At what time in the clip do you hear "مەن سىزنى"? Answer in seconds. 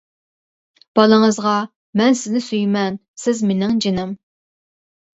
2.03-2.43